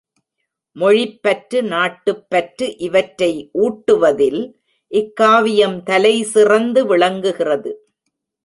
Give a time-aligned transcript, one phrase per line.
[0.75, 3.49] மொழிப்பற்று, நாட்டுப்பற்று இவற்றை
[3.53, 4.41] ஊட்டுவதில்
[4.91, 7.71] இக்காவியம் தலை சிறந்து விளங்குகிறது.